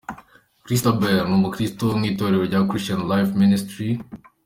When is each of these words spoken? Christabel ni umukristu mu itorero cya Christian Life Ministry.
Christabel 0.65 1.15
ni 1.27 1.33
umukristu 1.39 1.85
mu 1.97 2.03
itorero 2.11 2.45
cya 2.51 2.61
Christian 2.69 3.01
Life 3.11 3.31
Ministry. 3.41 3.89